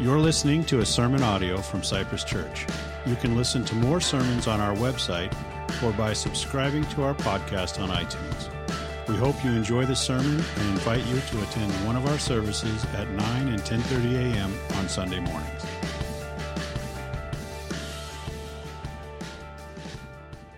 [0.00, 2.64] You're listening to a sermon audio from Cypress Church.
[3.04, 5.30] You can listen to more sermons on our website
[5.82, 8.48] or by subscribing to our podcast on iTunes.
[9.08, 12.82] We hope you enjoy the sermon and invite you to attend one of our services
[12.94, 14.50] at 9 and 10:30 a.m.
[14.78, 15.66] on Sunday mornings.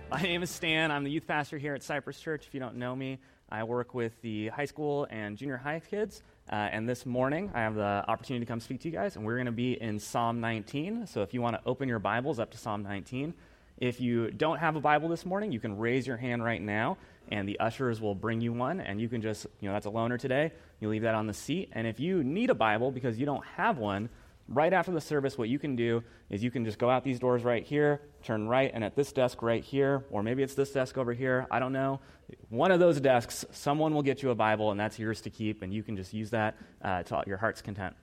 [0.09, 0.89] My name is Stan.
[0.89, 2.47] I'm the youth pastor here at Cypress Church.
[2.47, 6.23] If you don't know me, I work with the high school and junior high kids.
[6.51, 9.25] Uh, and this morning, I have the opportunity to come speak to you guys, and
[9.25, 11.07] we're going to be in Psalm 19.
[11.07, 13.33] So if you want to open your Bibles up to Psalm 19,
[13.77, 16.97] if you don't have a Bible this morning, you can raise your hand right now,
[17.29, 19.89] and the ushers will bring you one, and you can just, you know, that's a
[19.89, 20.51] loaner today.
[20.81, 21.69] You leave that on the seat.
[21.71, 24.09] And if you need a Bible because you don't have one,
[24.47, 27.19] right after the service, what you can do is you can just go out these
[27.19, 30.71] doors right here, turn right, and at this desk right here, or maybe it's this
[30.71, 31.99] desk over here, I don't know.
[32.49, 35.61] One of those desks, someone will get you a Bible, and that's yours to keep,
[35.61, 37.95] and you can just use that uh, to your heart's content.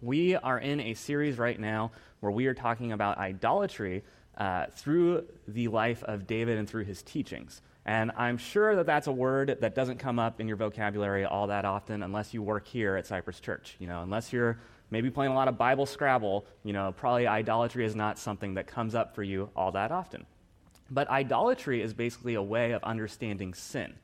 [0.00, 4.04] We are in a series right now where we are talking about idolatry
[4.36, 7.60] uh, through the life of David and through his teachings.
[7.84, 11.46] And I'm sure that that's a word that doesn't come up in your vocabulary all
[11.46, 13.76] that often unless you work here at Cypress Church.
[13.78, 14.58] You know, unless you're
[14.90, 18.66] maybe playing a lot of Bible Scrabble, you know, probably idolatry is not something that
[18.66, 20.26] comes up for you all that often.
[20.90, 23.94] But idolatry is basically a way of understanding sin.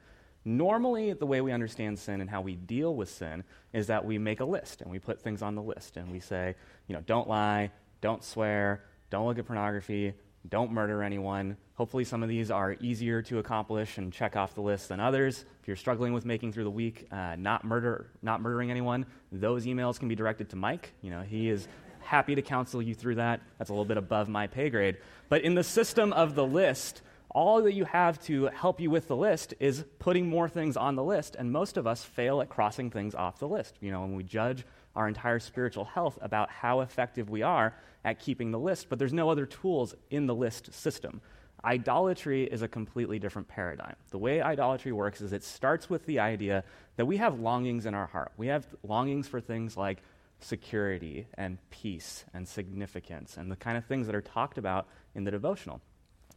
[0.45, 4.19] Normally, the way we understand sin and how we deal with sin is that we
[4.19, 6.55] make a list and we put things on the list and we say,
[6.87, 7.71] you know, don't lie,
[8.03, 10.13] don't swear, don't look at pornography,
[10.49, 11.57] don't murder anyone.
[11.75, 15.45] Hopefully, some of these are easier to accomplish and check off the list than others.
[15.63, 19.65] If you're struggling with making through the week, uh, not murder, not murdering anyone, those
[19.65, 20.93] emails can be directed to Mike.
[21.01, 21.67] You know, he is
[22.01, 23.41] happy to counsel you through that.
[23.59, 24.99] That's a little bit above my pay grade.
[25.29, 27.01] But in the system of the list,
[27.31, 30.95] all that you have to help you with the list is putting more things on
[30.95, 33.77] the list, and most of us fail at crossing things off the list.
[33.81, 34.65] You know, when we judge
[34.97, 37.75] our entire spiritual health about how effective we are
[38.05, 41.21] at keeping the list, but there's no other tools in the list system.
[41.65, 43.97] Idolatry is a completely different paradigm.
[44.11, 46.65] The way idolatry works is it starts with the idea
[46.97, 48.33] that we have longings in our heart.
[48.37, 50.03] We have longings for things like
[50.41, 55.25] security and peace and significance and the kind of things that are talked about in
[55.25, 55.81] the devotional.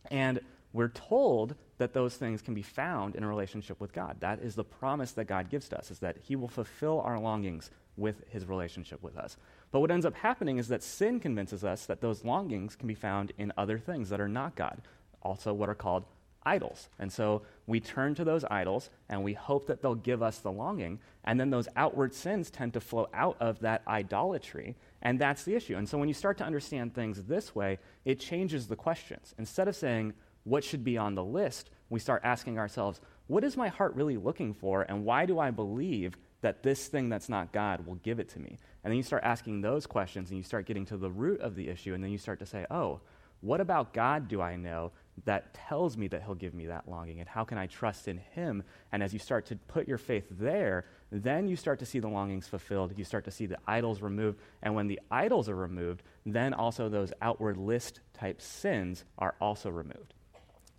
[0.09, 0.39] And
[0.71, 4.17] we're told that those things can be found in a relationship with God.
[4.19, 7.19] That is the promise that God gives to us, is that He will fulfill our
[7.19, 9.37] longings with His relationship with us.
[9.71, 12.95] But what ends up happening is that sin convinces us that those longings can be
[12.95, 14.81] found in other things that are not God,
[15.21, 16.05] also what are called
[16.47, 16.87] idols.
[16.97, 20.51] And so we turn to those idols and we hope that they'll give us the
[20.51, 20.99] longing.
[21.25, 24.77] And then those outward sins tend to flow out of that idolatry.
[25.01, 25.75] And that's the issue.
[25.75, 29.35] And so when you start to understand things this way, it changes the questions.
[29.37, 30.13] Instead of saying,
[30.45, 34.15] what should be on the list, we start asking ourselves, what is my heart really
[34.15, 34.83] looking for?
[34.83, 38.39] And why do I believe that this thing that's not God will give it to
[38.39, 38.57] me?
[38.85, 41.55] And then you start asking those questions and you start getting to the root of
[41.55, 41.93] the issue.
[41.93, 43.01] And then you start to say, oh,
[43.41, 44.93] what about God do I know
[45.25, 47.19] that tells me that He'll give me that longing?
[47.19, 48.63] And how can I trust in Him?
[48.93, 52.07] And as you start to put your faith there, then you start to see the
[52.07, 52.93] longings fulfilled.
[52.95, 54.39] You start to see the idols removed.
[54.63, 59.69] And when the idols are removed, then also those outward list type sins are also
[59.69, 60.13] removed.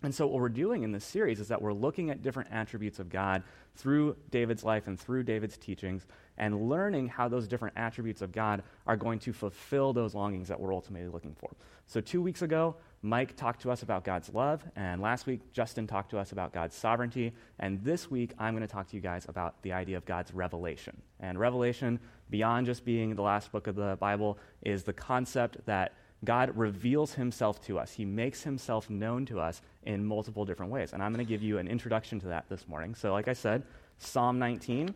[0.01, 2.99] And so, what we're doing in this series is that we're looking at different attributes
[2.99, 3.43] of God
[3.75, 8.63] through David's life and through David's teachings and learning how those different attributes of God
[8.87, 11.51] are going to fulfill those longings that we're ultimately looking for.
[11.85, 15.85] So, two weeks ago, Mike talked to us about God's love, and last week, Justin
[15.85, 19.01] talked to us about God's sovereignty, and this week, I'm going to talk to you
[19.01, 20.95] guys about the idea of God's revelation.
[21.19, 21.99] And revelation,
[22.29, 25.93] beyond just being the last book of the Bible, is the concept that
[26.25, 27.93] God reveals himself to us.
[27.93, 30.91] He makes himself known to us in multiple different ways.
[30.93, 32.93] And I'm going to give you an introduction to that this morning.
[32.95, 33.63] So, like I said,
[33.99, 34.95] Psalm 19.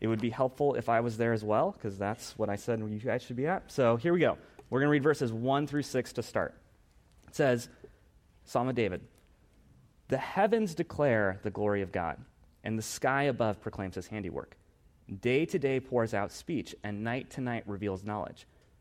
[0.00, 2.80] It would be helpful if I was there as well, because that's what I said
[2.80, 3.70] you guys should be at.
[3.70, 4.36] So, here we go.
[4.68, 6.54] We're going to read verses 1 through 6 to start.
[7.28, 7.68] It says,
[8.44, 9.02] Psalm of David
[10.08, 12.18] The heavens declare the glory of God,
[12.64, 14.56] and the sky above proclaims his handiwork.
[15.20, 18.46] Day to day pours out speech, and night to night reveals knowledge.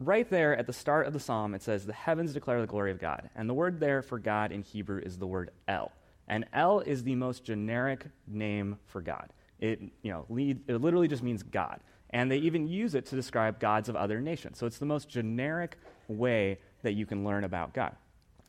[0.00, 2.90] right there at the start of the psalm, it says, The heavens declare the glory
[2.90, 3.30] of God.
[3.34, 5.92] And the word there for God in Hebrew is the word El.
[6.28, 9.32] And El is the most generic name for God.
[9.60, 11.80] It, you know, lead, it literally just means God.
[12.10, 14.58] And they even use it to describe gods of other nations.
[14.58, 17.96] So it's the most generic way that you can learn about God.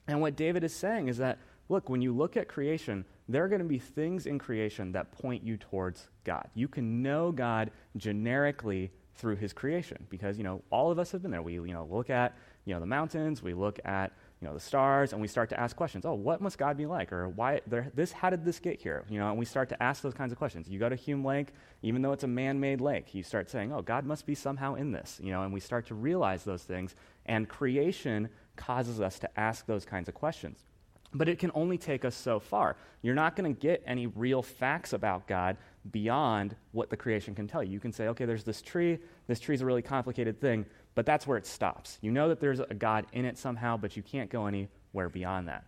[0.08, 3.48] And what David is saying is that look, when you look at creation, there are
[3.48, 6.48] going to be things in creation that point you towards God.
[6.54, 11.22] You can know God generically through his creation because, you know, all of us have
[11.22, 11.42] been there.
[11.42, 12.36] We, you know, look at,
[12.66, 15.60] you know, the mountains, we look at, you know, the stars, and we start to
[15.60, 16.06] ask questions.
[16.06, 17.14] Oh, what must God be like?
[17.14, 19.06] Or why, there, this, how did this get here?
[19.10, 20.68] You know, and we start to ask those kinds of questions.
[20.68, 21.50] You go to Hume Lake,
[21.82, 24.92] even though it's a man-made lake, you start saying, oh, God must be somehow in
[24.92, 26.96] this, you know, and we start to realize those things.
[27.26, 30.66] And creation causes us to ask those kinds of questions.
[31.14, 32.76] But it can only take us so far.
[33.02, 35.56] You're not going to get any real facts about God
[35.92, 37.72] beyond what the creation can tell you.
[37.72, 39.00] You can say, okay, there's this tree.
[39.28, 40.66] This tree is a really complicated thing,
[40.96, 41.98] but that's where it stops.
[42.02, 45.48] You know that there's a God in it somehow, but you can't go anywhere beyond
[45.48, 45.66] that.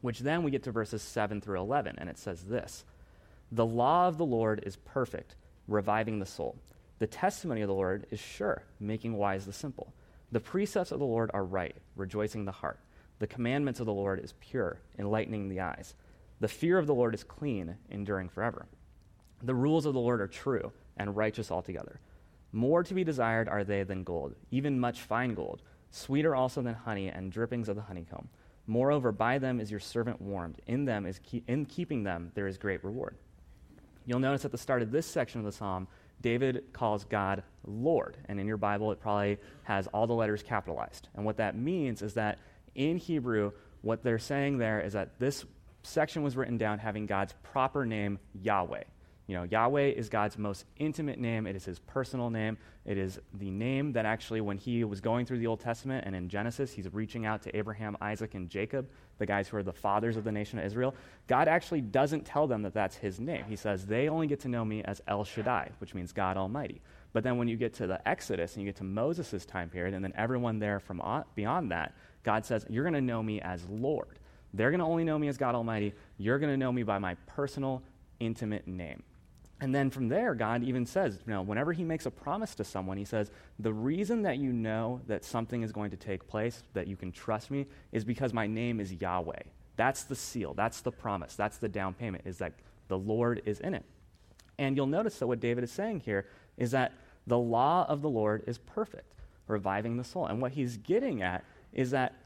[0.00, 2.84] Which then we get to verses 7 through 11, and it says this
[3.50, 5.36] The law of the Lord is perfect,
[5.68, 6.56] reviving the soul.
[6.98, 9.92] The testimony of the Lord is sure, making wise the simple.
[10.30, 12.80] The precepts of the Lord are right, rejoicing the heart.
[13.18, 15.94] The commandments of the Lord is pure, enlightening the eyes.
[16.40, 18.66] The fear of the Lord is clean, enduring forever.
[19.42, 22.00] The rules of the Lord are true and righteous altogether.
[22.52, 26.74] More to be desired are they than gold, even much fine gold, sweeter also than
[26.74, 28.28] honey and drippings of the honeycomb.
[28.66, 30.60] Moreover, by them is your servant warmed.
[30.66, 33.16] In them is ke- in keeping them there is great reward.
[34.06, 35.88] You'll notice at the start of this section of the psalm,
[36.20, 41.08] David calls God Lord, and in your Bible it probably has all the letters capitalized.
[41.14, 42.38] And what that means is that
[42.74, 45.44] in Hebrew, what they're saying there is that this
[45.82, 48.84] section was written down having God's proper name, Yahweh.
[49.32, 51.46] You know, Yahweh is God's most intimate name.
[51.46, 52.58] It is his personal name.
[52.84, 56.14] It is the name that actually, when he was going through the Old Testament and
[56.14, 59.72] in Genesis, he's reaching out to Abraham, Isaac, and Jacob, the guys who are the
[59.72, 60.94] fathers of the nation of Israel.
[61.28, 63.42] God actually doesn't tell them that that's his name.
[63.48, 66.82] He says, they only get to know me as El Shaddai, which means God Almighty.
[67.14, 69.94] But then when you get to the Exodus and you get to Moses' time period,
[69.94, 71.00] and then everyone there from
[71.34, 74.18] beyond that, God says, You're going to know me as Lord.
[74.52, 75.94] They're going to only know me as God Almighty.
[76.18, 77.82] You're going to know me by my personal,
[78.20, 79.02] intimate name.
[79.62, 82.64] And then from there, God even says, you know, whenever he makes a promise to
[82.64, 83.30] someone, he says,
[83.60, 87.12] the reason that you know that something is going to take place, that you can
[87.12, 89.42] trust me, is because my name is Yahweh.
[89.76, 90.52] That's the seal.
[90.52, 91.36] That's the promise.
[91.36, 92.54] That's the down payment, is that
[92.88, 93.84] the Lord is in it.
[94.58, 96.26] And you'll notice that what David is saying here
[96.56, 96.94] is that
[97.28, 99.14] the law of the Lord is perfect,
[99.46, 100.26] reviving the soul.
[100.26, 102.16] And what he's getting at is that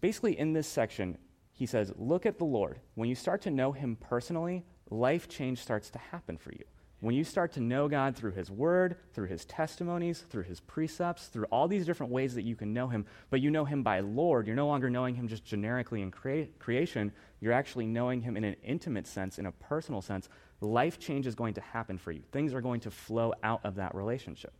[0.00, 1.18] basically in this section,
[1.52, 2.78] he says, Look at the Lord.
[2.94, 6.64] When you start to know him personally, life change starts to happen for you.
[7.00, 11.26] When you start to know God through His Word, through His testimonies, through His precepts,
[11.26, 14.00] through all these different ways that you can know Him, but you know Him by
[14.00, 18.36] Lord, you're no longer knowing Him just generically in crea- creation, you're actually knowing Him
[18.36, 20.28] in an intimate sense, in a personal sense.
[20.60, 22.22] Life change is going to happen for you.
[22.32, 24.52] Things are going to flow out of that relationship.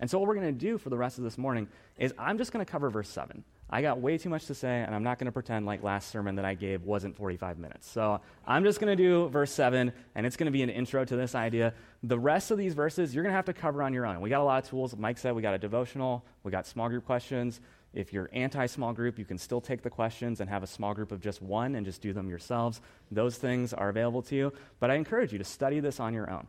[0.00, 1.68] And so, what we're going to do for the rest of this morning
[1.98, 3.44] is I'm just going to cover verse 7.
[3.68, 6.10] I got way too much to say, and I'm not going to pretend like last
[6.10, 7.88] sermon that I gave wasn't 45 minutes.
[7.88, 11.04] So, I'm just going to do verse 7, and it's going to be an intro
[11.04, 11.74] to this idea.
[12.02, 14.22] The rest of these verses, you're going to have to cover on your own.
[14.22, 14.96] We got a lot of tools.
[14.96, 17.60] Mike said we got a devotional, we got small group questions.
[17.92, 20.94] If you're anti small group, you can still take the questions and have a small
[20.94, 22.80] group of just one and just do them yourselves.
[23.10, 24.52] Those things are available to you.
[24.78, 26.46] But I encourage you to study this on your own.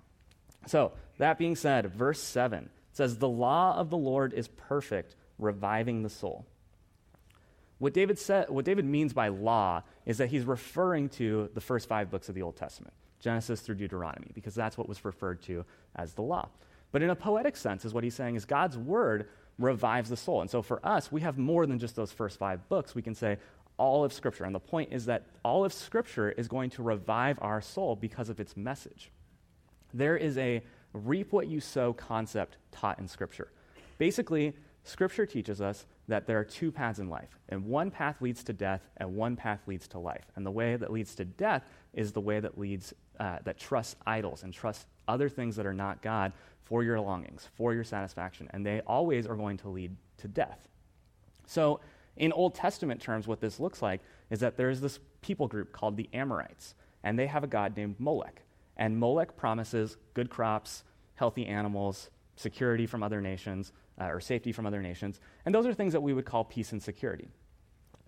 [0.68, 5.16] So, that being said, verse 7 it says, The law of the Lord is perfect,
[5.40, 6.46] reviving the soul.
[7.80, 11.88] What David, said, what David means by law is that he's referring to the first
[11.88, 15.66] five books of the Old Testament, Genesis through Deuteronomy, because that's what was referred to
[15.96, 16.48] as the law.
[16.92, 20.42] But in a poetic sense, is what he's saying is God's word revives the soul.
[20.42, 22.94] And so for us, we have more than just those first five books.
[22.94, 23.38] We can say
[23.78, 24.44] all of Scripture.
[24.44, 28.30] And the point is that all of Scripture is going to revive our soul because
[28.30, 29.12] of its message.
[29.94, 30.62] There is a
[30.94, 33.52] reap what you sow concept taught in Scripture.
[33.98, 38.44] Basically, Scripture teaches us that there are two paths in life, and one path leads
[38.44, 40.26] to death, and one path leads to life.
[40.36, 43.96] And the way that leads to death is the way that leads uh, that trusts
[44.08, 46.34] idols and trusts other things that are not God
[46.64, 50.68] for your longings, for your satisfaction, and they always are going to lead to death.
[51.46, 51.82] So,
[52.18, 55.98] in Old Testament terms, what this looks like is that there's this people group called
[55.98, 58.42] the Amorites, and they have a god named Molech.
[58.82, 60.84] And Molech promises good crops,
[61.14, 65.20] healthy animals, security from other nations, uh, or safety from other nations.
[65.46, 67.30] And those are things that we would call peace and security.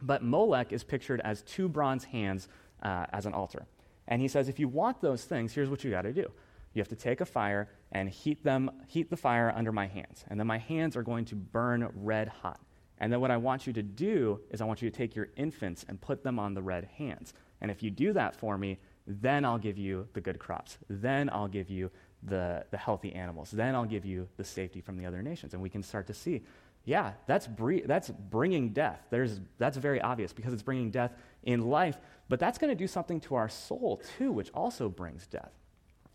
[0.02, 2.48] But Molech is pictured as two bronze hands
[2.82, 3.68] uh, as an altar.
[4.08, 6.32] And he says, if you want those things, here's what you got to do.
[6.74, 10.26] You have to take a fire and heat them, heat the fire under my hands.
[10.28, 12.60] And then my hands are going to burn red hot.
[12.98, 15.28] And then what I want you to do is I want you to take your
[15.36, 17.36] infants and put them on the red hands.
[17.62, 20.78] And if you do that for me, then I'll give you the good crops.
[20.90, 21.92] Then I'll give you
[22.24, 23.52] the, the healthy animals.
[23.52, 25.54] Then I'll give you the safety from the other nations.
[25.54, 26.44] And we can start to see
[26.86, 29.00] yeah, that's, bre- that's bringing death.
[29.10, 32.88] There's, that's very obvious because it's bringing death in life, but that's going to do
[32.88, 35.52] something to our soul too, which also brings death.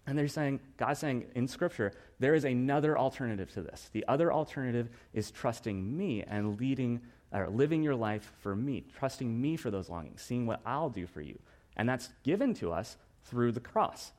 [0.07, 3.91] And they're saying, God's saying in Scripture, there is another alternative to this.
[3.93, 7.01] The other alternative is trusting me and leading
[7.33, 11.07] or living your life for me, trusting me for those longings, seeing what I'll do
[11.07, 11.39] for you.
[11.79, 14.13] And that's given to us through the cross.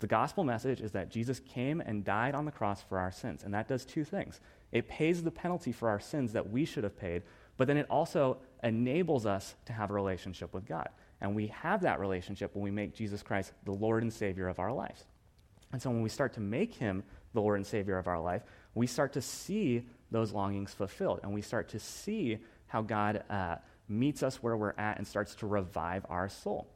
[0.00, 3.42] The gospel message is that Jesus came and died on the cross for our sins,
[3.42, 4.40] and that does two things.
[4.70, 7.22] It pays the penalty for our sins that we should have paid,
[7.56, 10.90] but then it also enables us to have a relationship with God.
[11.22, 14.58] And we have that relationship when we make Jesus Christ the Lord and Savior of
[14.58, 15.04] our lives.
[15.72, 18.42] And so when we start to make him the Lord and Savior of our life,
[18.74, 23.56] we start to see those longings fulfilled, and we start to see how God uh,
[23.88, 26.68] meets us where we're at and starts to revive our soul.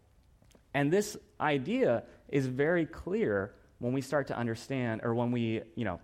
[0.74, 5.84] And this idea is very clear when we start to understand, or when we, you
[5.84, 6.00] know,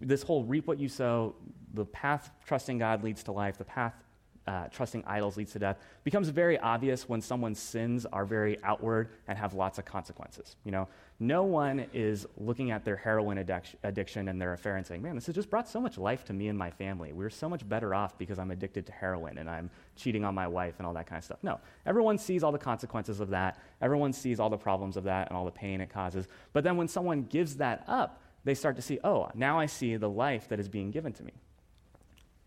[0.00, 1.34] this whole reap what you sow,
[1.74, 3.94] the path trusting God leads to life, the path
[4.46, 9.10] uh, trusting idols leads to death becomes very obvious when someone's sins are very outward
[9.28, 10.56] and have lots of consequences.
[10.64, 14.86] You know, no one is looking at their heroin addic- addiction and their affair and
[14.86, 17.12] saying, "Man, this has just brought so much life to me and my family.
[17.12, 20.48] We're so much better off because I'm addicted to heroin and I'm cheating on my
[20.48, 23.58] wife and all that kind of stuff." No, everyone sees all the consequences of that.
[23.82, 26.26] Everyone sees all the problems of that and all the pain it causes.
[26.52, 29.96] But then when someone gives that up, they start to see, "Oh, now I see
[29.96, 31.32] the life that is being given to me."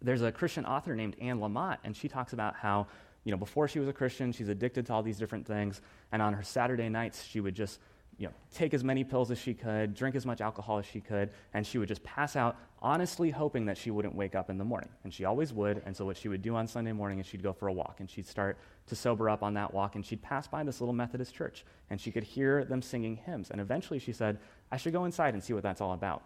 [0.04, 2.88] There's a Christian author named Anne Lamott, and she talks about how,
[3.24, 5.82] you know, before she was a Christian, she's addicted to all these different things,
[6.12, 7.80] and on her Saturday nights, she would just,
[8.18, 11.00] you know, take as many pills as she could, drink as much alcohol as she
[11.00, 14.58] could, and she would just pass out, honestly hoping that she wouldn't wake up in
[14.58, 14.90] the morning.
[15.04, 17.42] And she always would, and so what she would do on Sunday morning is she'd
[17.42, 18.58] go for a walk, and she'd start
[18.88, 22.00] to sober up on that walk, and she'd pass by this little Methodist church, and
[22.00, 24.38] she could hear them singing hymns, and eventually she said,
[24.70, 26.24] I should go inside and see what that's all about.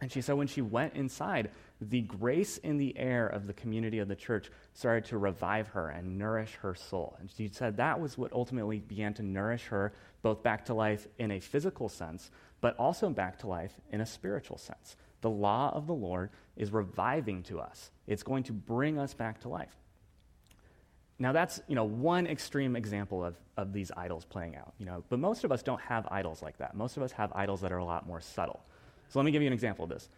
[0.00, 1.50] And she said when she went inside,
[1.80, 5.88] the grace in the air of the community of the church started to revive her
[5.88, 7.16] and nourish her soul.
[7.18, 11.06] And she said that was what ultimately began to nourish her both back to life
[11.18, 14.96] in a physical sense, but also back to life in a spiritual sense.
[15.20, 19.40] The law of the Lord is reviving to us, it's going to bring us back
[19.40, 19.76] to life.
[21.18, 24.74] Now that's you know one extreme example of, of these idols playing out.
[24.78, 26.76] You know, but most of us don't have idols like that.
[26.76, 28.64] Most of us have idols that are a lot more subtle.
[29.08, 30.08] So let me give you an example of this.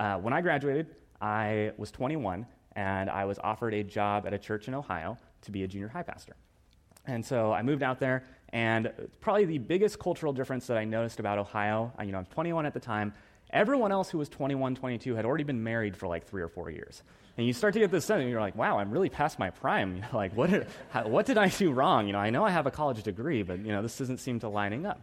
[0.00, 0.86] Uh, when I graduated,
[1.20, 5.50] I was 21 and I was offered a job at a church in Ohio to
[5.50, 6.34] be a junior high pastor.
[7.06, 11.20] And so I moved out there, and probably the biggest cultural difference that I noticed
[11.20, 13.12] about Ohio, you know, I'm 21 at the time,
[13.50, 16.70] everyone else who was 21, 22 had already been married for like three or four
[16.70, 17.02] years.
[17.36, 19.50] And you start to get this sense, and you're like, wow, I'm really past my
[19.50, 20.02] prime.
[20.14, 22.06] Like, what did, how, what did I do wrong?
[22.06, 24.40] You know, I know I have a college degree, but, you know, this doesn't seem
[24.40, 25.00] to lining up.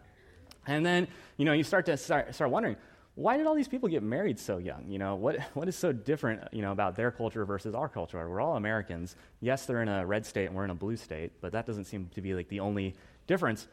[0.66, 2.77] And then, you know, you start to start, start wondering,
[3.18, 4.86] why did all these people get married so young?
[4.88, 8.30] You know, what, what is so different, you know, about their culture versus our culture?
[8.30, 9.16] We're all Americans.
[9.42, 11.86] Yes, they're in a red state and we're in a blue state, but that doesn't
[11.86, 12.94] seem to be like the only
[13.26, 13.68] difference.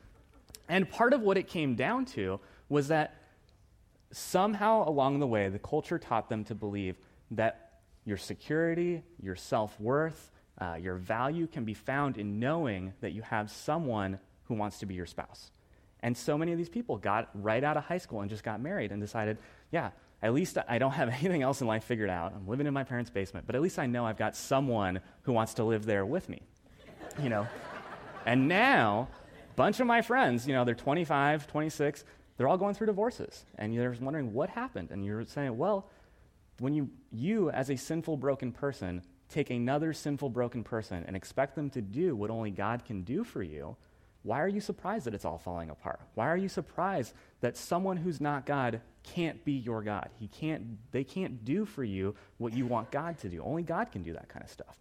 [0.66, 3.16] And part of what it came down to was that
[4.12, 6.96] somehow along the way, the culture taught them to believe
[7.32, 13.12] that your security, your self worth, uh, your value can be found in knowing that
[13.12, 15.50] you have someone who wants to be your spouse.
[16.04, 18.60] And so many of these people got right out of high school and just got
[18.60, 19.38] married and decided,
[19.72, 19.90] yeah,
[20.22, 22.34] at least I don't have anything else in life figured out.
[22.36, 25.32] I'm living in my parents' basement, but at least I know I've got someone who
[25.32, 26.42] wants to live there with me.
[27.22, 27.48] You know?
[28.26, 29.08] and now,
[29.50, 32.04] a bunch of my friends, you know, they're 25, 26,
[32.36, 33.46] they're all going through divorces.
[33.56, 34.90] And you're wondering what happened.
[34.90, 35.88] And you're saying, well,
[36.58, 41.54] when you, you as a sinful, broken person, take another sinful, broken person and expect
[41.54, 43.74] them to do what only God can do for you,
[44.24, 46.00] why are you surprised that it's all falling apart?
[46.14, 47.12] Why are you surprised
[47.42, 50.08] that someone who's not God can't be your God?
[50.18, 53.42] He can't, they can't do for you what you want God to do.
[53.42, 54.78] Only God can do that kind of stuff.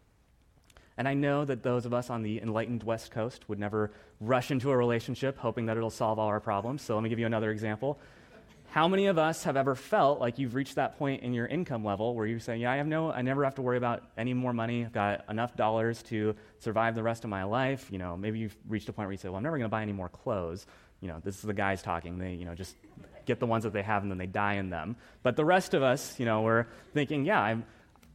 [0.97, 4.49] And I know that those of us on the enlightened West Coast would never rush
[4.49, 6.81] into a relationship hoping that it'll solve all our problems.
[6.81, 7.99] So let me give you another example.
[8.73, 11.85] How many of us have ever felt like you've reached that point in your income
[11.85, 14.33] level where you say, Yeah, I have no, I never have to worry about any
[14.33, 14.83] more money.
[14.83, 17.89] I've got enough dollars to survive the rest of my life.
[17.91, 19.71] You know, maybe you've reached a point where you say, Well, I'm never going to
[19.71, 20.65] buy any more clothes.
[21.01, 22.17] You know, this is the guys talking.
[22.17, 22.75] They, you know, just
[23.27, 24.95] get the ones that they have and then they die in them.
[25.21, 26.65] But the rest of us, you know, we're
[26.95, 27.65] thinking, Yeah, I'm,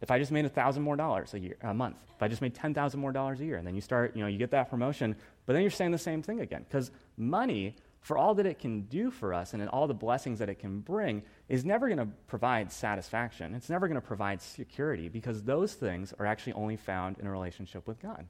[0.00, 2.42] if I just made a thousand more dollars a year, a month, if I just
[2.42, 4.50] made ten thousand more dollars a year, and then you start, you know, you get
[4.50, 5.14] that promotion,
[5.46, 8.82] but then you're saying the same thing again because money for all that it can
[8.82, 12.08] do for us and all the blessings that it can bring, is never going to
[12.26, 13.54] provide satisfaction.
[13.54, 17.30] It's never going to provide security because those things are actually only found in a
[17.30, 18.26] relationship with God.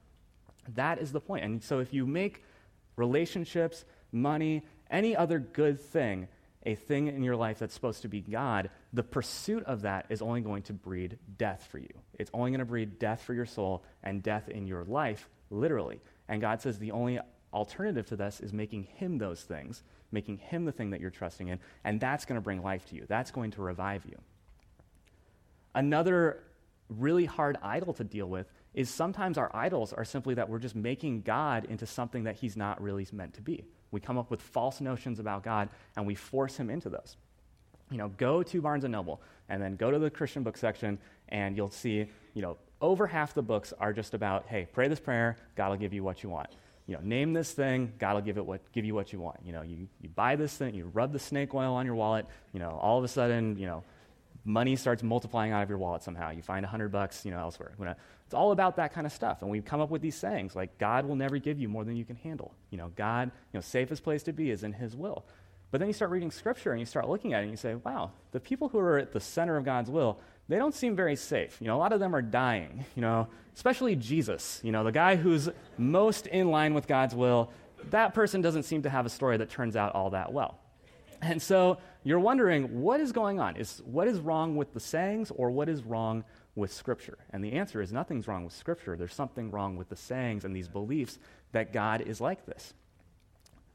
[0.75, 1.45] That is the point.
[1.45, 2.43] And so if you make
[2.95, 6.27] relationships, money, any other good thing
[6.63, 10.21] a thing in your life that's supposed to be God, the pursuit of that is
[10.21, 11.89] only going to breed death for you.
[12.17, 16.01] It's only going to breed death for your soul and death in your life, literally.
[16.27, 17.19] And God says the only
[17.53, 21.47] alternative to this is making Him those things, making Him the thing that you're trusting
[21.47, 23.05] in, and that's going to bring life to you.
[23.07, 24.17] That's going to revive you.
[25.75, 26.43] Another
[26.89, 30.75] really hard idol to deal with is sometimes our idols are simply that we're just
[30.75, 33.65] making God into something that He's not really meant to be.
[33.91, 37.17] We come up with false notions about God and we force Him into those.
[37.91, 40.99] You know, go to Barnes and Noble and then go to the Christian book section
[41.29, 44.99] and you'll see, you know, over half the books are just about, hey, pray this
[44.99, 46.49] prayer, God will give you what you want.
[46.89, 49.37] You know, name this thing, God will give, it what, give you what you want.
[49.45, 52.25] You know, you, you buy this thing, you rub the snake oil on your wallet,
[52.51, 53.83] you know, all of a sudden, you know,
[54.43, 56.31] money starts multiplying out of your wallet somehow.
[56.31, 57.73] You find a hundred bucks, you know, elsewhere.
[58.25, 59.43] It's all about that kind of stuff.
[59.43, 61.95] And we come up with these sayings like, God will never give you more than
[61.95, 62.55] you can handle.
[62.71, 65.25] You know, God, you know, safest place to be is in His will.
[65.69, 67.75] But then you start reading Scripture and you start looking at it and you say,
[67.75, 70.19] wow, the people who are at the center of God's will,
[70.49, 71.57] they don't seem very safe.
[71.61, 74.91] You know, a lot of them are dying, you know, especially Jesus, you know, the
[74.91, 77.51] guy who's most in line with God's will.
[77.91, 80.59] That person doesn't seem to have a story that turns out all that well.
[81.21, 83.55] And so you're wondering, what is going on?
[83.55, 86.23] Is, what is wrong with the sayings or what is wrong
[86.55, 87.17] with Scripture?
[87.31, 88.95] And the answer is nothing's wrong with Scripture.
[88.97, 91.19] There's something wrong with the sayings and these beliefs
[91.51, 92.73] that God is like this.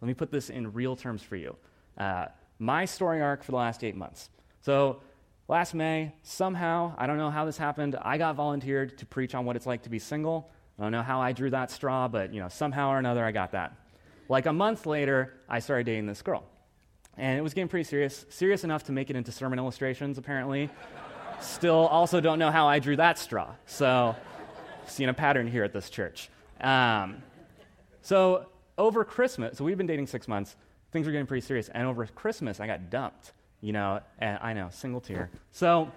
[0.01, 1.57] Let me put this in real terms for you.
[1.97, 2.27] Uh,
[2.59, 4.31] my story arc for the last eight months.
[4.61, 5.01] So,
[5.49, 9.45] last May, somehow, I don't know how this happened, I got volunteered to preach on
[9.45, 10.51] what it's like to be single.
[10.79, 13.33] I don't know how I drew that straw, but you know, somehow or another, I
[13.33, 13.77] got that.
[14.29, 16.45] Like a month later, I started dating this girl.
[17.17, 20.69] And it was getting pretty serious, serious enough to make it into sermon illustrations, apparently.
[21.41, 23.55] Still, also don't know how I drew that straw.
[23.67, 24.17] So,
[24.87, 26.29] seeing a pattern here at this church.
[26.61, 27.23] Um,
[28.03, 28.47] so,
[28.77, 30.57] over Christmas, so we've been dating six months,
[30.91, 31.69] things were getting pretty serious.
[31.69, 33.33] And over Christmas, I got dumped,
[33.65, 35.31] you know, eh, I know, single tear.
[35.53, 35.91] So,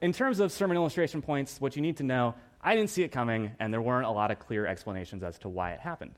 [0.00, 3.08] in terms of sermon illustration points, what you need to know, I didn't see it
[3.08, 6.14] coming, and there weren't a lot of clear explanations as to why it happened.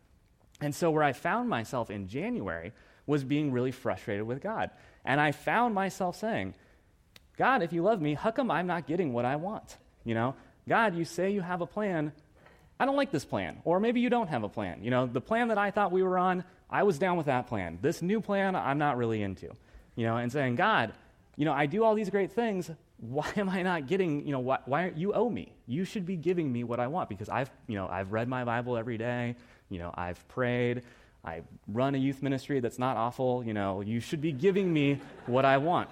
[0.60, 2.72] And so, where I found myself in January
[3.06, 4.70] was being really frustrated with God.
[5.06, 6.54] And I found myself saying,
[7.38, 9.78] God, if you love me, how come I'm not getting what I want?
[10.04, 10.34] You know,
[10.68, 12.12] God, you say you have a plan.
[12.78, 13.58] I don't like this plan.
[13.64, 14.82] Or maybe you don't have a plan.
[14.82, 17.46] You know, the plan that I thought we were on, I was down with that
[17.46, 17.78] plan.
[17.80, 19.50] This new plan, I'm not really into.
[19.96, 20.92] You know, and saying, God,
[21.36, 22.70] you know, I do all these great things.
[22.98, 25.52] Why am I not getting, you know, why, why you owe me?
[25.66, 28.44] You should be giving me what I want because I've, you know, I've read my
[28.44, 29.36] Bible every day.
[29.68, 30.82] You know, I've prayed.
[31.24, 33.44] I run a youth ministry that's not awful.
[33.44, 35.88] You know, you should be giving me what I want.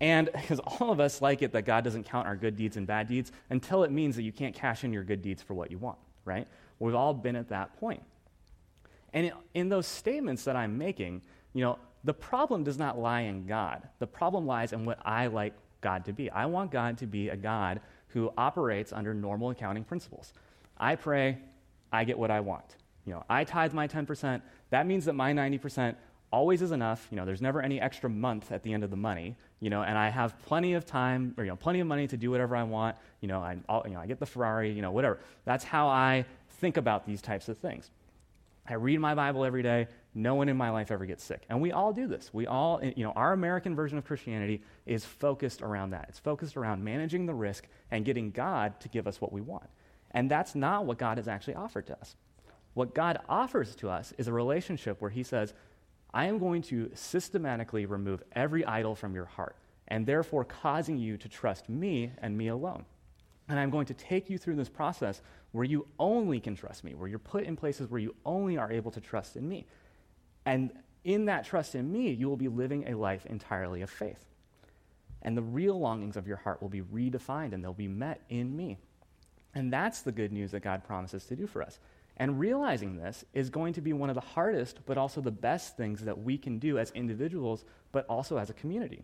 [0.00, 2.86] And because all of us like it that God doesn't count our good deeds and
[2.86, 5.70] bad deeds until it means that you can't cash in your good deeds for what
[5.70, 6.46] you want, right?
[6.78, 8.02] We've all been at that point.
[9.12, 13.46] And in those statements that I'm making, you know, the problem does not lie in
[13.46, 13.86] God.
[13.98, 16.30] The problem lies in what I like God to be.
[16.30, 20.32] I want God to be a God who operates under normal accounting principles.
[20.78, 21.38] I pray,
[21.92, 22.76] I get what I want.
[23.04, 24.40] You know, I tithe my 10%.
[24.70, 25.96] That means that my 90%
[26.32, 27.06] always is enough.
[27.10, 29.36] You know, there's never any extra month at the end of the money.
[29.60, 32.16] You know, and I have plenty of time or you know, plenty of money to
[32.16, 32.96] do whatever I want.
[33.20, 34.72] You know, I, you know, I get the Ferrari.
[34.72, 35.18] You know, whatever.
[35.44, 36.24] That's how I
[36.58, 37.90] think about these types of things.
[38.68, 39.88] I read my Bible every day.
[40.14, 41.42] No one in my life ever gets sick.
[41.48, 42.30] And we all do this.
[42.32, 46.06] We all, eh, you know, our American version of Christianity is focused around that.
[46.08, 49.68] It's focused around managing the risk and getting God to give us what we want.
[50.12, 52.16] And that's not what God has actually offered to us.
[52.74, 55.52] What God offers to us is a relationship where He says,
[56.12, 59.56] I am going to systematically remove every idol from your heart,
[59.88, 62.84] and therefore causing you to trust me and me alone.
[63.48, 66.94] And I'm going to take you through this process where you only can trust me,
[66.94, 69.66] where you're put in places where you only are able to trust in me.
[70.46, 70.70] And
[71.04, 74.24] in that trust in me, you will be living a life entirely of faith.
[75.22, 78.56] And the real longings of your heart will be redefined and they'll be met in
[78.56, 78.78] me.
[79.54, 81.78] And that's the good news that God promises to do for us.
[82.20, 85.78] And realizing this is going to be one of the hardest, but also the best
[85.78, 89.02] things that we can do as individuals, but also as a community.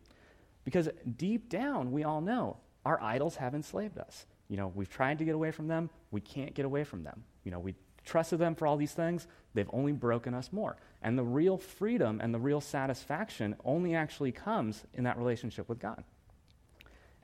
[0.67, 4.27] Because deep down, we all know our idols have enslaved us.
[4.49, 7.25] You know, we've tried to get away from them, we can't get away from them.
[7.43, 7.75] You know, we
[8.05, 10.77] trusted them for all these things, they've only broken us more.
[11.01, 15.79] And the real freedom and the real satisfaction only actually comes in that relationship with
[15.79, 16.05] God.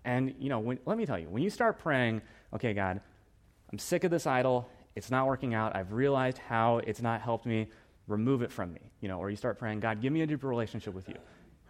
[0.06, 2.22] And, you know, when, let me tell you, when you start praying,
[2.54, 3.02] okay, God,
[3.70, 4.70] I'm sick of this idol.
[4.94, 5.74] It's not working out.
[5.74, 7.68] I've realized how it's not helped me.
[8.08, 8.80] Remove it from me.
[9.00, 11.16] You know, or you start praying, God, give me a deeper relationship with you.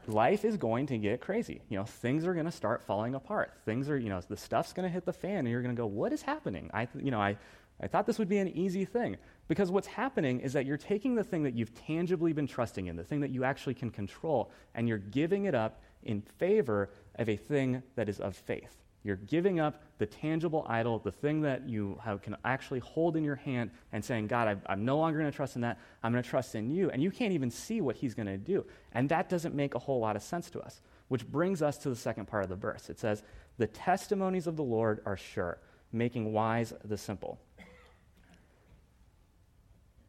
[0.09, 1.63] Life is going to get crazy.
[1.69, 3.53] You know, things are going to start falling apart.
[3.65, 5.81] Things are, you know, the stuff's going to hit the fan, and you're going to
[5.81, 6.71] go, what is happening?
[6.75, 7.37] I, you know, I,
[7.81, 9.17] I thought this would be an easy thing.
[9.47, 12.97] Because what's happening is that you're taking the thing that you've tangibly been trusting in,
[12.97, 17.29] the thing that you actually can control, and you're giving it up in favor of
[17.29, 18.82] a thing that is of faith.
[19.05, 23.25] You're giving up the tangible idol, the thing that you have, can actually hold in
[23.25, 25.79] your hand, and saying, God, I, I'm no longer going to trust in that.
[26.03, 26.91] I'm going to trust in you.
[26.91, 28.65] And you can't even see what he's going to do.
[28.93, 31.89] And that doesn't make a whole lot of sense to us, which brings us to
[31.89, 32.91] the second part of the verse.
[32.91, 33.25] It says,
[33.59, 35.59] The testimonies of the Lord are sure,
[35.93, 37.41] making wise the simple.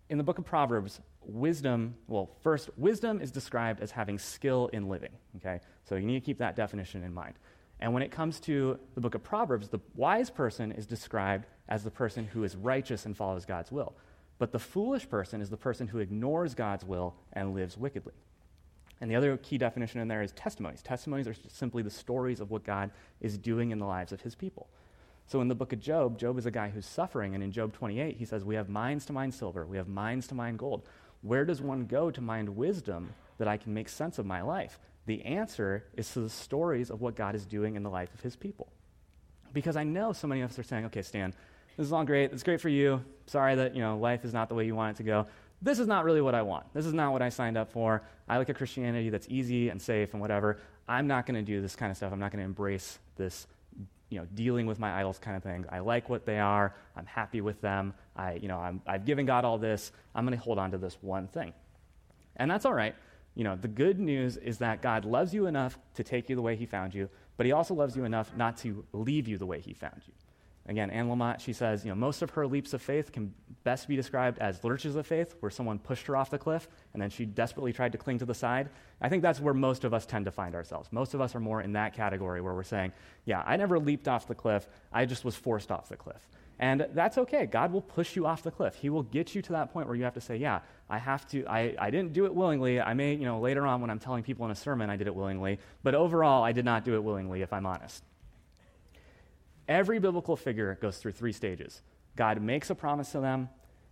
[0.09, 4.87] In the book of Proverbs, wisdom, well, first, wisdom is described as having skill in
[4.87, 5.61] living, okay?
[5.85, 7.35] So you need to keep that definition in mind.
[7.83, 11.83] And when it comes to the book of Proverbs, the wise person is described as
[11.83, 13.93] the person who is righteous and follows God's will.
[14.39, 18.13] But the foolish person is the person who ignores God's will and lives wickedly.
[19.01, 20.81] And the other key definition in there is testimonies.
[20.81, 24.33] Testimonies are simply the stories of what God is doing in the lives of his
[24.33, 24.69] people.
[25.27, 27.35] So in the book of Job, Job is a guy who's suffering.
[27.35, 30.25] And in Job 28, he says, We have mines to mine silver, we have mines
[30.27, 30.87] to mine gold.
[31.21, 34.79] Where does one go to mine wisdom that I can make sense of my life?
[35.05, 38.21] The answer is to the stories of what God is doing in the life of
[38.21, 38.71] his people.
[39.51, 41.33] Because I know so many of us are saying, okay, Stan,
[41.77, 42.31] this is all great.
[42.31, 43.03] It's great for you.
[43.27, 45.27] Sorry that, you know, life is not the way you want it to go.
[45.61, 46.65] This is not really what I want.
[46.73, 48.03] This is not what I signed up for.
[48.27, 50.59] I like a Christianity that's easy and safe and whatever.
[50.87, 52.11] I'm not going to do this kind of stuff.
[52.11, 53.47] I'm not going to embrace this,
[54.09, 55.65] you know, dealing with my idols kind of thing.
[55.69, 56.75] I like what they are.
[56.95, 57.93] I'm happy with them.
[58.15, 59.91] I, you know, I'm, I've given God all this.
[60.15, 61.53] I'm going to hold on to this one thing.
[62.35, 62.95] And that's all right
[63.35, 66.41] you know, the good news is that God loves you enough to take you the
[66.41, 69.45] way he found you, but he also loves you enough not to leave you the
[69.45, 70.13] way he found you.
[70.65, 73.33] Again, Anne Lamott, she says, you know, most of her leaps of faith can
[73.65, 77.01] best be described as lurches of faith, where someone pushed her off the cliff and
[77.01, 78.69] then she desperately tried to cling to the side.
[79.01, 80.87] I think that's where most of us tend to find ourselves.
[80.91, 82.93] Most of us are more in that category where we're saying,
[83.25, 86.29] yeah, I never leaped off the cliff, I just was forced off the cliff.
[86.63, 87.45] And that's okay.
[87.45, 88.75] God will push you off the cliff.
[88.75, 91.27] He will get you to that point where you have to say, yeah, I have
[91.27, 92.79] to, I, I didn't do it willingly.
[92.79, 95.07] I may, you know, later on when I'm telling people in a sermon, I did
[95.07, 95.59] it willingly.
[95.83, 98.01] But overall, I did not do it willingly, if I'm honest.
[99.67, 101.81] Every biblical figure goes through three stages
[102.15, 103.49] God makes a promise to them,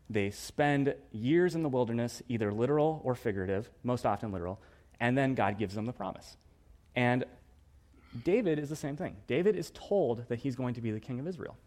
[0.09, 4.61] they spend years in the wilderness, either literal or figurative, most often literal,
[4.97, 6.37] and then God gives them the promise.
[6.95, 7.25] And
[8.23, 9.17] David is the same thing.
[9.27, 11.57] David is told that he's going to be the king of Israel.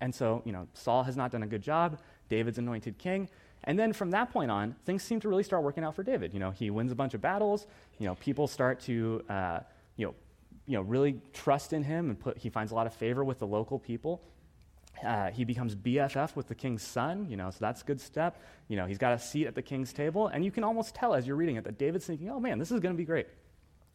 [0.00, 1.98] And so, you know, Saul has not done a good job.
[2.28, 3.28] David's anointed king.
[3.64, 6.32] And then from that point on, things seem to really start working out for David.
[6.32, 7.66] You know, he wins a bunch of battles.
[7.98, 9.60] You know, people start to, uh,
[9.96, 10.14] you know,
[10.66, 13.38] you know, really trust in him, and put, he finds a lot of favor with
[13.38, 14.22] the local people.
[15.04, 18.40] Uh, he becomes BFF with the king's son, you know, so that's a good step.
[18.68, 21.14] You know, he's got a seat at the king's table, and you can almost tell
[21.14, 23.28] as you're reading it that David's thinking, oh man, this is going to be great.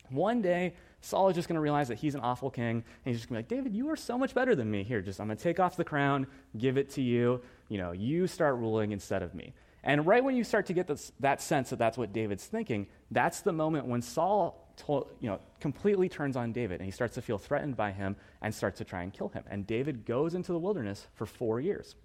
[0.09, 3.17] One day, Saul is just going to realize that he's an awful king, and he's
[3.17, 4.83] just going to be like, David, you are so much better than me.
[4.83, 7.41] Here, just I'm going to take off the crown, give it to you.
[7.67, 9.53] You know, you start ruling instead of me.
[9.83, 12.87] And right when you start to get this, that sense that that's what David's thinking,
[13.11, 17.15] that's the moment when Saul told, you know, completely turns on David, and he starts
[17.15, 19.43] to feel threatened by him and starts to try and kill him.
[19.49, 21.95] And David goes into the wilderness for four years.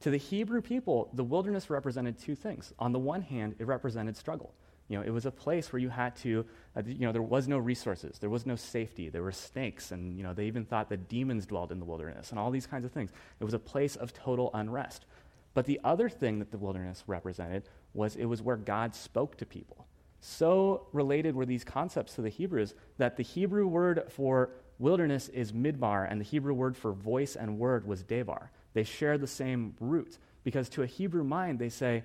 [0.00, 2.74] To the Hebrew people, the wilderness represented two things.
[2.78, 4.52] On the one hand, it represented struggle.
[4.90, 6.44] You know, it was a place where you had to,
[6.76, 10.16] uh, you know, there was no resources, there was no safety, there were snakes, and,
[10.16, 12.84] you know, they even thought that demons dwelled in the wilderness, and all these kinds
[12.84, 13.12] of things.
[13.38, 15.06] It was a place of total unrest.
[15.54, 19.46] But the other thing that the wilderness represented was it was where God spoke to
[19.46, 19.86] people.
[20.18, 24.50] So related were these concepts to the Hebrews that the Hebrew word for
[24.80, 28.50] wilderness is midbar, and the Hebrew word for voice and word was devar.
[28.74, 32.02] They share the same root because to a Hebrew mind, they say,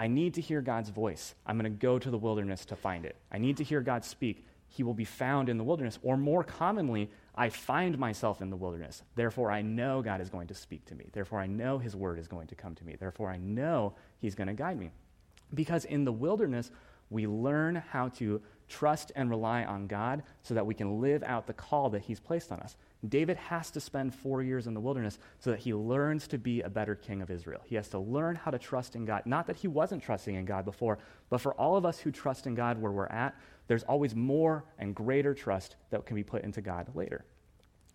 [0.00, 1.34] I need to hear God's voice.
[1.46, 3.16] I'm going to go to the wilderness to find it.
[3.30, 4.46] I need to hear God speak.
[4.66, 5.98] He will be found in the wilderness.
[6.02, 9.02] Or more commonly, I find myself in the wilderness.
[9.14, 11.10] Therefore, I know God is going to speak to me.
[11.12, 12.96] Therefore, I know His word is going to come to me.
[12.98, 14.90] Therefore, I know He's going to guide me.
[15.52, 16.70] Because in the wilderness,
[17.10, 21.46] we learn how to trust and rely on God so that we can live out
[21.46, 22.74] the call that He's placed on us.
[23.08, 26.60] David has to spend four years in the wilderness so that he learns to be
[26.60, 27.62] a better king of Israel.
[27.64, 29.22] He has to learn how to trust in God.
[29.24, 30.98] Not that he wasn't trusting in God before,
[31.30, 33.34] but for all of us who trust in God where we're at,
[33.68, 37.24] there's always more and greater trust that can be put into God later.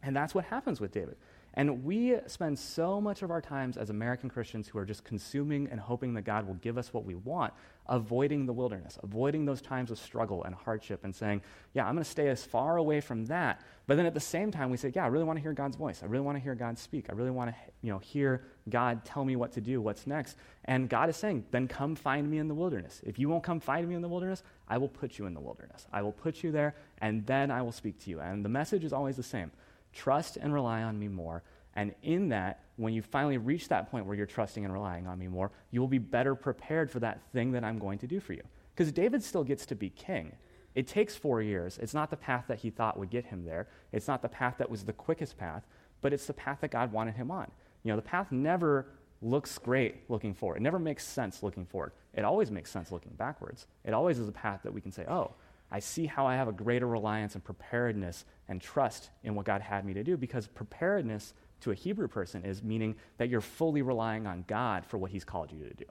[0.02, 1.18] And that's what happens with David.
[1.58, 5.70] And we spend so much of our times as American Christians who are just consuming
[5.72, 7.54] and hoping that God will give us what we want,
[7.88, 11.42] avoiding the wilderness, avoiding those times of struggle and hardship, and saying,
[11.74, 13.62] Yeah, I'm going to stay as far away from that.
[13.88, 15.78] But then at the same time, we say, Yeah, I really want to hear God's
[15.78, 16.04] voice.
[16.04, 17.06] I really want to hear God speak.
[17.10, 20.36] I really want to you know, hear God tell me what to do, what's next.
[20.66, 23.00] And God is saying, Then come find me in the wilderness.
[23.06, 25.40] If you won't come find me in the wilderness, I will put you in the
[25.40, 25.88] wilderness.
[25.94, 28.20] I will put you there, and then I will speak to you.
[28.20, 29.52] And the message is always the same
[29.96, 31.42] trust and rely on me more,
[31.76, 35.20] And in that, when you finally reach that point where you're trusting and relying on
[35.20, 38.20] me more, you will be better prepared for that thing that I'm going to do
[38.20, 38.44] for you.
[38.74, 40.34] Because David still gets to be king.
[40.74, 41.78] It takes four years.
[41.82, 43.68] It's not the path that he thought would get him there.
[43.92, 45.64] It's not the path that was the quickest path,
[46.02, 47.50] but it's the path that God wanted him on.
[47.84, 48.88] You know, the path never
[49.22, 50.58] looks great looking forward.
[50.58, 51.94] It never makes sense looking forward.
[52.14, 53.68] It always makes sense looking backwards.
[53.86, 55.34] It always is a path that we can say, oh,
[55.72, 59.62] I see how I have a greater reliance and preparedness and trust in what God
[59.62, 63.82] had me to do because preparedness to a Hebrew person is meaning that you're fully
[63.82, 65.86] relying on God for what he's called you to do.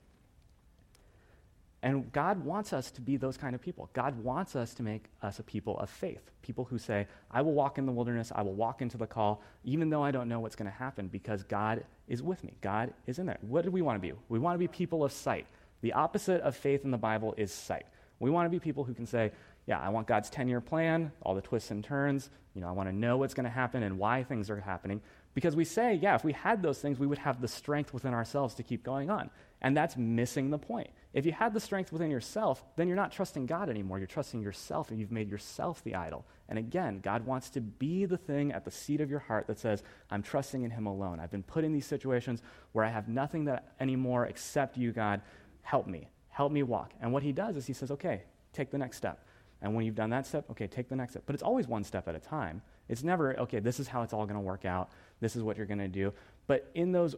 [1.83, 3.91] And God wants us to be those kind of people.
[3.93, 7.53] God wants us to make us a people of faith, people who say, I will
[7.53, 10.41] walk in the wilderness, I will walk into the call, even though I don't know
[10.41, 12.55] what's going to happen, because God is with me.
[12.63, 13.37] God is in there.
[13.43, 14.15] What do we want to be?
[14.31, 15.47] We want to be people of sight.
[15.83, 17.85] The opposite of faith in the Bible is sight.
[18.19, 19.33] We want to be people who can say,
[19.66, 22.31] yeah, I want God's 10 year plan, all the twists and turns.
[22.55, 25.00] You know, I want to know what's going to happen and why things are happening.
[25.35, 28.14] Because we say, yeah, if we had those things, we would have the strength within
[28.14, 29.31] ourselves to keep going on.
[29.61, 30.90] And that's missing the point.
[31.12, 33.98] If you had the strength within yourself, then you're not trusting God anymore.
[33.98, 36.24] You're trusting yourself, and you've made yourself the idol.
[36.48, 39.59] And again, God wants to be the thing at the seat of your heart that
[39.59, 41.18] says, I'm trusting in Him alone.
[41.18, 45.22] I've been put in these situations where I have nothing that anymore except you, God.
[45.62, 46.11] Help me.
[46.29, 46.92] Help me walk.
[47.00, 48.22] And what He does is He says, okay,
[48.53, 49.24] take the next step.
[49.62, 51.23] And when you've done that step, okay, take the next step.
[51.27, 52.62] But it's always one step at a time.
[52.88, 54.90] It's never, okay, this is how it's all going to work out.
[55.21, 56.12] This is what you're going to do.
[56.47, 57.17] But in those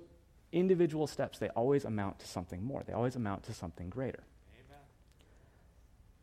[0.53, 2.83] individual steps, they always amount to something more.
[2.87, 4.22] They always amount to something greater.
[4.55, 4.81] Amen.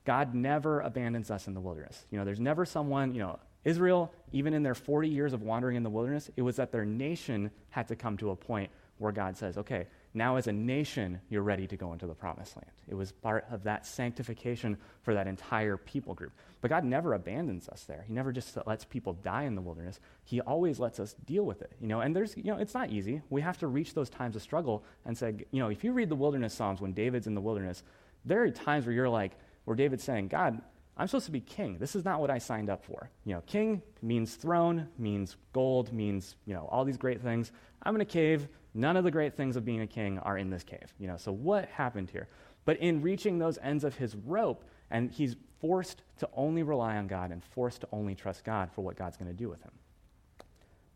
[0.06, 2.06] God never abandons us in the wilderness.
[2.10, 5.78] You know, there's never someone, you know, Israel, even in their 40 years of wandering
[5.78, 9.12] in the wilderness, it was that their nation had to come to a point where
[9.12, 12.70] God says, okay, now as a nation, you're ready to go into the promised land.
[12.88, 16.32] It was part of that sanctification for that entire people group.
[16.62, 18.04] But God never abandons us there.
[18.08, 20.00] He never just lets people die in the wilderness.
[20.24, 21.72] He always lets us deal with it.
[21.82, 23.22] You know, and there's, you know, it's not easy.
[23.30, 26.10] We have to reach those times of struggle and say, you know, if you read
[26.10, 27.84] the wilderness Psalms when David's in the wilderness,
[28.24, 29.34] there are times where you're like,
[29.66, 30.62] where David's saying, God,
[30.96, 31.78] I'm supposed to be king.
[31.80, 33.10] This is not what I signed up for.
[33.26, 37.52] You know, king means throne, means gold, means, you know, all these great things.
[37.82, 38.48] I'm in a cave.
[38.74, 40.94] None of the great things of being a king are in this cave.
[41.00, 42.28] You know, so what happened here?
[42.66, 47.08] But in reaching those ends of his rope, and he's forced to only rely on
[47.08, 49.72] God and forced to only trust God for what God's going to do with him.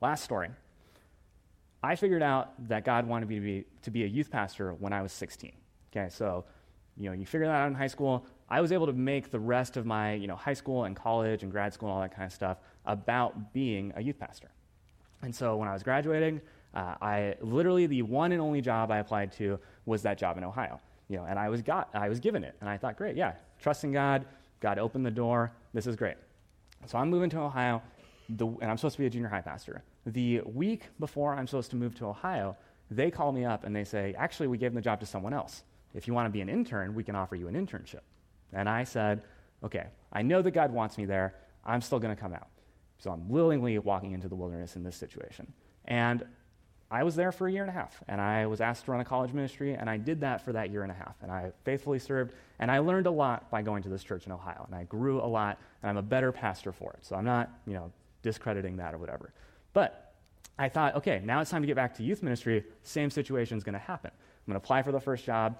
[0.02, 0.50] Last story.
[1.84, 4.94] I figured out that God wanted me to be, to be a youth pastor when
[4.94, 5.52] I was 16.
[5.92, 6.46] Okay, so
[6.98, 8.26] you know, you figure that out in high school.
[8.50, 11.44] I was able to make the rest of my, you know, high school and college
[11.44, 14.50] and grad school and all that kind of stuff about being a youth pastor.
[15.22, 16.42] And so when I was graduating,
[16.78, 20.44] uh, I literally the one and only job I applied to was that job in
[20.44, 20.80] Ohio.
[21.10, 23.34] You know, and I was got I was given it, and I thought, great, yeah,
[23.60, 24.26] trusting God,
[24.60, 25.52] God opened the door.
[25.74, 26.18] This is great.
[26.86, 27.82] So I'm moving to Ohio,
[28.30, 29.84] the, and I'm supposed to be a junior high pastor.
[30.06, 32.56] The week before I'm supposed to move to Ohio,
[32.92, 35.64] they call me up and they say, actually, we gave the job to someone else.
[35.96, 38.02] If you want to be an intern, we can offer you an internship.
[38.54, 39.24] And I said,
[39.64, 41.34] okay, I know that God wants me there.
[41.66, 42.48] I'm still going to come out.
[43.00, 45.52] So I'm willingly walking into the wilderness in this situation.
[45.86, 46.24] And
[46.90, 49.02] I was there for a year and a half, and I was asked to run
[49.02, 51.16] a college ministry, and I did that for that year and a half.
[51.22, 54.32] And I faithfully served, and I learned a lot by going to this church in
[54.32, 57.06] Ohio, and I grew a lot, and I'm a better pastor for it.
[57.06, 59.34] So I'm not, you know, discrediting that or whatever.
[59.74, 60.14] But
[60.58, 62.64] I thought, okay, now it's time to get back to youth ministry.
[62.84, 64.12] Same situation is going to happen.
[64.14, 65.58] I'm going to apply for the first job.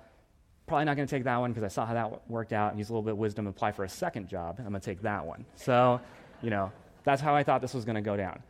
[0.66, 2.80] Probably not going to take that one because I saw how that worked out and
[2.80, 4.56] use a little bit of wisdom apply for a second job.
[4.60, 5.46] I'm going to take that one.
[5.56, 6.00] So,
[6.42, 6.72] you know,
[7.04, 8.42] that's how I thought this was going to go down.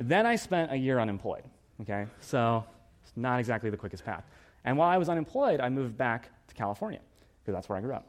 [0.00, 1.42] Then I spent a year unemployed.
[1.82, 2.64] Okay, so
[3.02, 4.24] it's not exactly the quickest path.
[4.64, 7.00] And while I was unemployed, I moved back to California
[7.42, 8.06] because that's where I grew up.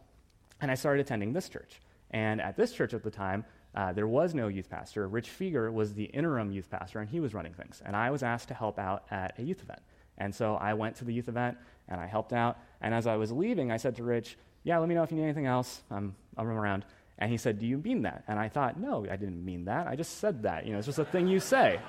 [0.62, 1.82] And I started attending this church.
[2.12, 3.44] And at this church at the time,
[3.76, 5.08] uh, there was no youth pastor.
[5.08, 7.82] Rich Fieger was the interim youth pastor, and he was running things.
[7.86, 9.82] And I was asked to help out at a youth event.
[10.18, 11.58] And so I went to the youth event
[11.90, 12.58] and I helped out.
[12.82, 15.18] And as I was leaving, I said to Rich, Yeah, let me know if you
[15.18, 15.82] need anything else.
[15.92, 16.86] I'm, run around.
[17.18, 18.24] And he said, Do you mean that?
[18.28, 19.88] And I thought, No, I didn't mean that.
[19.88, 20.66] I just said that.
[20.66, 21.80] You know, it's just a thing you say.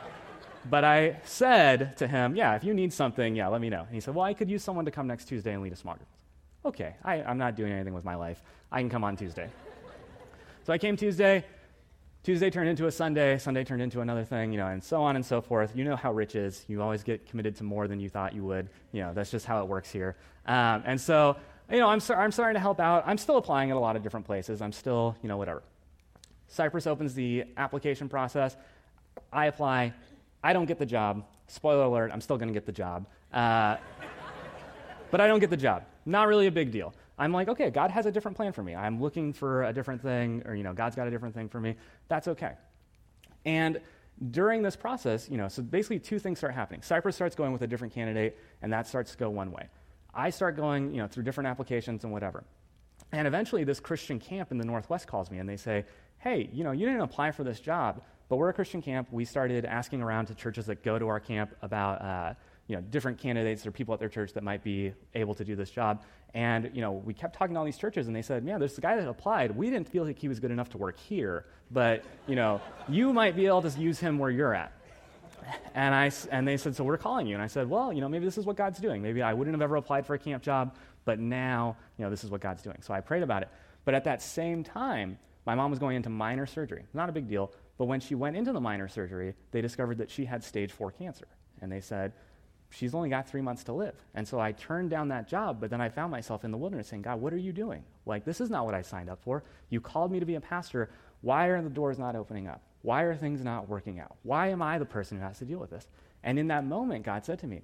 [0.68, 3.82] But I said to him, Yeah, if you need something, yeah, let me know.
[3.82, 5.76] And he said, Well, I could use someone to come next Tuesday and lead a
[5.76, 6.08] small group.
[6.64, 8.42] Okay, I, I'm not doing anything with my life.
[8.72, 9.48] I can come on Tuesday.
[10.64, 11.44] so I came Tuesday.
[12.24, 15.14] Tuesday turned into a Sunday, Sunday turned into another thing, you know, and so on
[15.14, 15.76] and so forth.
[15.76, 16.64] You know how Rich is.
[16.66, 18.68] You always get committed to more than you thought you would.
[18.90, 20.16] You know, that's just how it works here.
[20.44, 21.36] Um, and so,
[21.70, 23.04] you know, I'm, so, I'm starting to help out.
[23.06, 24.60] I'm still applying at a lot of different places.
[24.60, 25.62] I'm still, you know, whatever.
[26.48, 28.56] Cypress opens the application process.
[29.32, 29.92] I apply.
[30.46, 31.24] I don't get the job.
[31.48, 33.08] Spoiler alert, I'm still going to get the job.
[33.32, 33.78] Uh,
[35.10, 35.82] but I don't get the job.
[36.04, 36.94] Not really a big deal.
[37.18, 38.72] I'm like, okay, God has a different plan for me.
[38.72, 41.58] I'm looking for a different thing, or, you know, God's got a different thing for
[41.58, 41.74] me.
[42.06, 42.52] That's okay.
[43.44, 43.80] And
[44.30, 46.80] during this process, you know, so basically two things start happening.
[46.80, 49.66] Cypress starts going with a different candidate, and that starts to go one way.
[50.14, 52.44] I start going, you know, through different applications and whatever.
[53.10, 55.86] And eventually, this Christian camp in the Northwest calls me and they say,
[56.18, 59.08] hey, you know, you didn't apply for this job, but we're a Christian camp.
[59.10, 62.34] We started asking around to churches that go to our camp about, uh,
[62.66, 65.54] you know, different candidates or people at their church that might be able to do
[65.54, 66.02] this job.
[66.34, 68.74] And, you know, we kept talking to all these churches, and they said, man, there's
[68.74, 69.56] the guy that applied.
[69.56, 73.12] We didn't feel like he was good enough to work here, but, you know, you
[73.12, 74.72] might be able to use him where you're at.
[75.74, 77.34] And, I, and they said, so we're calling you.
[77.34, 79.00] And I said, well, you know, maybe this is what God's doing.
[79.00, 82.24] Maybe I wouldn't have ever applied for a camp job, but now, you know, this
[82.24, 82.78] is what God's doing.
[82.80, 83.48] So I prayed about it.
[83.84, 86.84] But at that same time, my mom was going into minor surgery.
[86.92, 87.52] Not a big deal.
[87.78, 90.90] But when she went into the minor surgery, they discovered that she had stage four
[90.90, 91.28] cancer.
[91.60, 92.12] And they said,
[92.70, 93.94] she's only got three months to live.
[94.14, 96.88] And so I turned down that job, but then I found myself in the wilderness
[96.88, 97.84] saying, God, what are you doing?
[98.04, 99.44] Like, this is not what I signed up for.
[99.70, 100.90] You called me to be a pastor.
[101.20, 102.62] Why are the doors not opening up?
[102.82, 104.16] Why are things not working out?
[104.22, 105.88] Why am I the person who has to deal with this?
[106.22, 107.62] And in that moment, God said to me,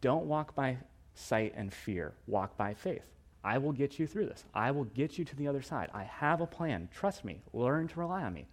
[0.00, 0.78] Don't walk by
[1.14, 3.04] sight and fear, walk by faith.
[3.42, 4.44] I will get you through this.
[4.54, 5.90] I will get you to the other side.
[5.92, 6.88] I have a plan.
[6.92, 7.42] Trust me.
[7.52, 8.46] Learn to rely on me.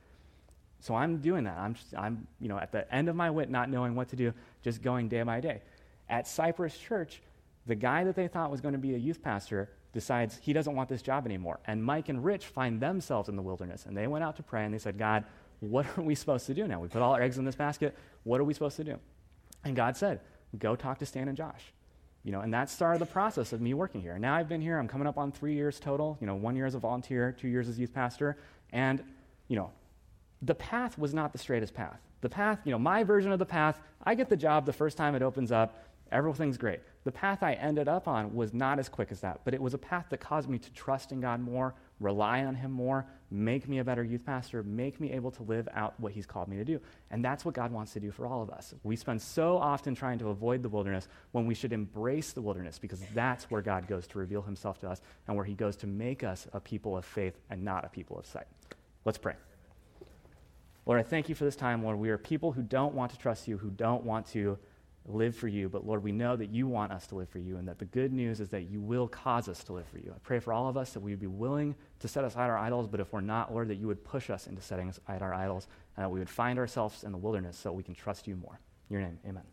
[0.82, 1.58] So I'm doing that.
[1.58, 4.16] I'm, just, I'm, you know, at the end of my wit, not knowing what to
[4.16, 5.62] do, just going day by day.
[6.10, 7.22] At Cypress Church,
[7.68, 10.76] the guy that they thought was going to be a youth pastor decides he doesn't
[10.76, 11.60] want this job anymore.
[11.66, 13.86] And Mike and Rich find themselves in the wilderness.
[13.86, 15.24] And they went out to pray and they said, God,
[15.60, 16.80] what are we supposed to do now?
[16.80, 17.96] We put all our eggs in this basket.
[18.24, 19.00] What are we supposed to do?
[19.64, 20.20] And God said,
[20.58, 21.72] Go talk to Stan and Josh.
[22.24, 24.20] You know, and that started the process of me working here.
[24.20, 26.66] Now I've been here, I'm coming up on three years total, you know, one year
[26.66, 28.38] as a volunteer, two years as youth pastor,
[28.72, 29.04] and,
[29.48, 29.72] you know,
[30.42, 32.00] the path was not the straightest path.
[32.22, 34.98] The path, you know, my version of the path, I get the job the first
[34.98, 36.82] time it opens up, everything's great.
[37.04, 39.74] The path I ended up on was not as quick as that, but it was
[39.74, 43.68] a path that caused me to trust in God more, rely on Him more, make
[43.68, 46.58] me a better youth pastor, make me able to live out what He's called me
[46.58, 46.80] to do.
[47.10, 48.74] And that's what God wants to do for all of us.
[48.84, 52.78] We spend so often trying to avoid the wilderness when we should embrace the wilderness
[52.78, 55.88] because that's where God goes to reveal Himself to us and where He goes to
[55.88, 58.48] make us a people of faith and not a people of sight.
[59.06, 59.34] Let's pray.
[60.86, 61.98] Lord, I thank you for this time, Lord.
[61.98, 64.58] We are people who don't want to trust you, who don't want to
[65.06, 65.70] live for you.
[65.70, 67.86] But Lord, we know that you want us to live for you, and that the
[67.86, 70.12] good news is that you will cause us to live for you.
[70.16, 72.58] I pray for all of us that we would be willing to set aside our
[72.58, 75.34] idols, but if we're not, Lord, that you would push us into setting aside our
[75.34, 78.36] idols, and that we would find ourselves in the wilderness so we can trust you
[78.36, 78.60] more.
[78.90, 79.44] In your name, amen.